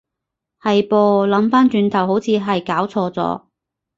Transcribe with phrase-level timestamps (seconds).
[0.59, 3.43] 係噃，諗返轉頭好似係攪錯咗